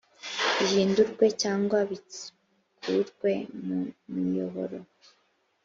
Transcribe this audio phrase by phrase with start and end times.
[0.57, 3.33] bihindurwe cyangwa bikurwe
[4.05, 4.79] ku miyoboro